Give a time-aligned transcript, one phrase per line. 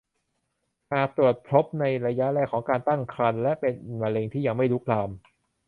[0.93, 5.09] หากตรวจพบในระยะแรกของการตั้งครรภ์ และเป็นมะเร็งที่ยังไม่ลุกลาม